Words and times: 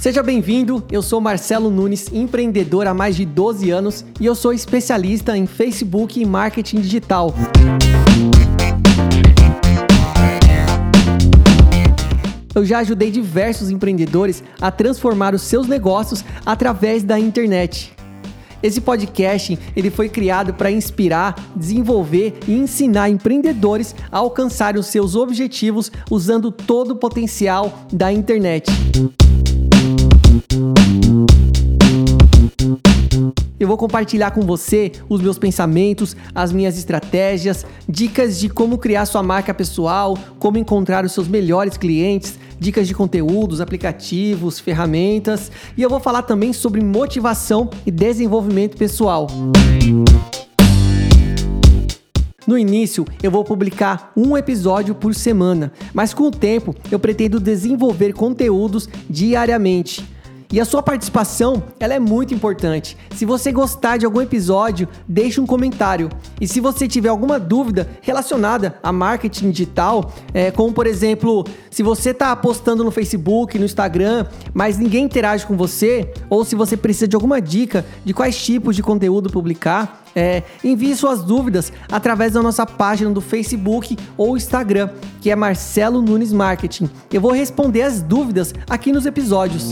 Seja 0.00 0.22
bem-vindo, 0.22 0.84
eu 0.92 1.02
sou 1.02 1.20
Marcelo 1.20 1.70
Nunes, 1.70 2.06
empreendedor 2.12 2.86
há 2.86 2.94
mais 2.94 3.16
de 3.16 3.26
12 3.26 3.68
anos 3.72 4.04
e 4.20 4.26
eu 4.26 4.34
sou 4.36 4.52
especialista 4.52 5.36
em 5.36 5.44
Facebook 5.44 6.20
e 6.20 6.24
marketing 6.24 6.80
digital. 6.80 7.34
Eu 12.54 12.64
já 12.64 12.78
ajudei 12.78 13.10
diversos 13.10 13.70
empreendedores 13.70 14.44
a 14.60 14.70
transformar 14.70 15.34
os 15.34 15.42
seus 15.42 15.66
negócios 15.66 16.24
através 16.46 17.02
da 17.02 17.18
internet. 17.18 17.92
Esse 18.62 18.80
podcast 18.80 19.58
ele 19.74 19.90
foi 19.90 20.08
criado 20.08 20.54
para 20.54 20.70
inspirar, 20.70 21.34
desenvolver 21.56 22.38
e 22.46 22.52
ensinar 22.52 23.10
empreendedores 23.10 23.96
a 24.12 24.18
alcançar 24.18 24.76
os 24.76 24.86
seus 24.86 25.16
objetivos 25.16 25.90
usando 26.08 26.52
todo 26.52 26.92
o 26.92 26.96
potencial 26.96 27.86
da 27.92 28.12
internet. 28.12 28.70
Vou 33.68 33.76
compartilhar 33.76 34.30
com 34.30 34.40
você 34.40 34.90
os 35.08 35.20
meus 35.20 35.38
pensamentos, 35.38 36.16
as 36.34 36.50
minhas 36.50 36.76
estratégias, 36.78 37.64
dicas 37.88 38.40
de 38.40 38.48
como 38.48 38.78
criar 38.78 39.06
sua 39.06 39.22
marca 39.22 39.52
pessoal, 39.54 40.18
como 40.38 40.58
encontrar 40.58 41.04
os 41.04 41.12
seus 41.12 41.28
melhores 41.28 41.76
clientes, 41.76 42.38
dicas 42.58 42.88
de 42.88 42.94
conteúdos, 42.94 43.60
aplicativos, 43.60 44.58
ferramentas 44.58 45.52
e 45.76 45.82
eu 45.82 45.90
vou 45.90 46.00
falar 46.00 46.22
também 46.22 46.52
sobre 46.52 46.82
motivação 46.82 47.70
e 47.86 47.90
desenvolvimento 47.90 48.76
pessoal. 48.76 49.26
No 52.46 52.56
início, 52.56 53.04
eu 53.22 53.30
vou 53.30 53.44
publicar 53.44 54.10
um 54.16 54.34
episódio 54.34 54.94
por 54.94 55.14
semana, 55.14 55.70
mas 55.92 56.14
com 56.14 56.24
o 56.24 56.30
tempo 56.30 56.74
eu 56.90 56.98
pretendo 56.98 57.38
desenvolver 57.38 58.14
conteúdos 58.14 58.88
diariamente. 59.10 60.02
E 60.50 60.58
a 60.58 60.64
sua 60.64 60.82
participação, 60.82 61.62
ela 61.78 61.92
é 61.92 61.98
muito 61.98 62.32
importante. 62.32 62.96
Se 63.14 63.26
você 63.26 63.52
gostar 63.52 63.98
de 63.98 64.06
algum 64.06 64.22
episódio, 64.22 64.88
deixe 65.06 65.38
um 65.38 65.46
comentário. 65.46 66.08
E 66.40 66.48
se 66.48 66.58
você 66.58 66.88
tiver 66.88 67.10
alguma 67.10 67.38
dúvida 67.38 67.86
relacionada 68.00 68.78
a 68.82 68.90
marketing 68.90 69.50
digital, 69.50 70.10
é, 70.32 70.50
como 70.50 70.72
por 70.72 70.86
exemplo, 70.86 71.44
se 71.70 71.82
você 71.82 72.10
está 72.10 72.34
postando 72.34 72.82
no 72.82 72.90
Facebook, 72.90 73.58
no 73.58 73.66
Instagram, 73.66 74.26
mas 74.54 74.78
ninguém 74.78 75.04
interage 75.04 75.46
com 75.46 75.54
você, 75.54 76.10
ou 76.30 76.44
se 76.46 76.54
você 76.54 76.78
precisa 76.78 77.06
de 77.06 77.14
alguma 77.14 77.42
dica 77.42 77.84
de 78.02 78.14
quais 78.14 78.42
tipos 78.42 78.74
de 78.74 78.82
conteúdo 78.82 79.28
publicar, 79.28 80.02
é, 80.16 80.42
envie 80.64 80.96
suas 80.96 81.22
dúvidas 81.22 81.70
através 81.92 82.32
da 82.32 82.42
nossa 82.42 82.64
página 82.64 83.10
do 83.10 83.20
Facebook 83.20 83.96
ou 84.16 84.36
Instagram, 84.36 84.88
que 85.20 85.30
é 85.30 85.36
Marcelo 85.36 86.00
Nunes 86.00 86.32
Marketing. 86.32 86.88
Eu 87.12 87.20
vou 87.20 87.32
responder 87.32 87.82
as 87.82 88.00
dúvidas 88.00 88.54
aqui 88.68 88.92
nos 88.92 89.04
episódios. 89.04 89.68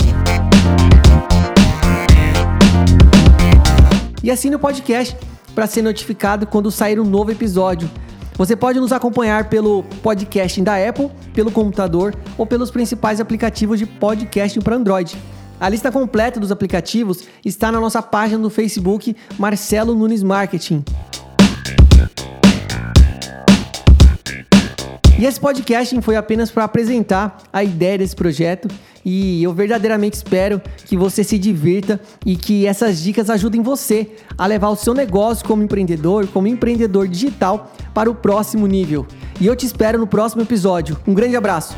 E 4.23 4.31
assine 4.31 4.57
o 4.57 4.59
podcast 4.59 5.17
para 5.55 5.67
ser 5.67 5.83
notificado 5.83 6.47
quando 6.47 6.71
sair 6.71 6.99
um 6.99 7.05
novo 7.05 7.31
episódio. 7.31 7.89
Você 8.37 8.55
pode 8.55 8.79
nos 8.79 8.93
acompanhar 8.93 9.49
pelo 9.49 9.83
podcasting 10.03 10.65
da 10.65 10.77
Apple, 10.77 11.11
pelo 11.33 11.51
computador 11.51 12.15
ou 12.37 12.45
pelos 12.45 12.71
principais 12.71 13.21
aplicativos 13.21 13.79
de 13.79 13.87
podcasting 13.87 14.61
para 14.61 14.77
Android. 14.77 15.17
A 15.59 15.69
lista 15.69 15.91
completa 15.91 16.39
dos 16.39 16.53
aplicativos 16.53 17.25
está 17.45 17.73
na 17.73 17.81
nossa 17.81 18.03
página 18.03 18.43
do 18.43 18.51
Facebook 18.51 19.17
Marcelo 19.39 19.95
Nunes 19.95 20.23
Marketing. 20.23 20.85
E 25.19 25.25
esse 25.25 25.41
podcast 25.41 25.99
foi 26.03 26.15
apenas 26.15 26.51
para 26.51 26.65
apresentar 26.65 27.39
a 27.51 27.65
ideia 27.65 27.97
desse 27.97 28.15
projeto 28.15 28.69
e 29.03 29.43
eu 29.43 29.53
verdadeiramente 29.55 30.15
espero 30.15 30.61
que 30.85 30.95
você 30.95 31.25
se 31.25 31.39
divirta 31.39 31.99
e 32.25 32.37
que 32.37 32.67
essas 32.67 33.01
dicas 33.01 33.31
ajudem 33.31 33.63
você 33.63 34.11
a 34.37 34.47
levar 34.47 34.69
o 34.69 34.77
seu 34.77 34.93
negócio 34.93 35.47
como 35.47 35.63
empreendedor, 35.63 36.27
como 36.27 36.49
empreendedor 36.49 37.09
digital 37.09 37.73
para 37.95 38.11
o 38.11 38.15
próximo 38.15 38.67
nível. 38.67 39.07
E 39.41 39.47
eu 39.47 39.57
te 39.57 39.65
espero 39.65 39.99
no 39.99 40.07
próximo 40.07 40.43
episódio. 40.43 40.99
Um 41.07 41.15
grande 41.15 41.37
abraço. 41.37 41.75